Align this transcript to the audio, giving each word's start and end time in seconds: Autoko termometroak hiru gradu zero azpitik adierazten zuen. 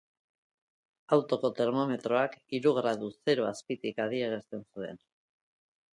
Autoko 1.17 1.51
termometroak 1.59 2.35
hiru 2.57 2.73
gradu 2.79 3.13
zero 3.29 3.45
azpitik 3.53 4.03
adierazten 4.07 4.65
zuen. 4.69 5.03